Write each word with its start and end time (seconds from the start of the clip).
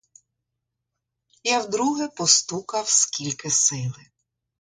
Я 1.43 1.59
вдруге 1.59 2.07
постукав 2.07 2.87
скільки 2.87 3.49
сили. 3.49 4.05